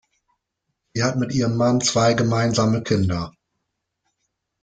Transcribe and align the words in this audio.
Sie 0.95 1.03
hat 1.03 1.17
mit 1.17 1.31
ihrem 1.31 1.57
Mann 1.57 1.79
zwei 1.79 2.15
gemeinsame 2.15 2.81
Kinder. 2.81 3.33